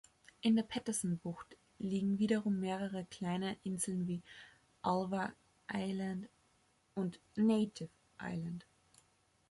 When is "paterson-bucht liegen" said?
0.63-2.17